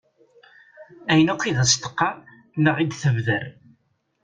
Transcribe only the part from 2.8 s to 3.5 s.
d-tebder.